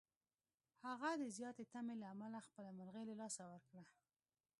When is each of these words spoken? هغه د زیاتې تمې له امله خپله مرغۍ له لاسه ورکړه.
هغه 0.85 1.09
د 1.21 1.23
زیاتې 1.37 1.63
تمې 1.73 1.95
له 2.01 2.07
امله 2.13 2.39
خپله 2.47 2.69
مرغۍ 2.77 3.03
له 3.07 3.15
لاسه 3.21 3.43
ورکړه. 3.51 3.83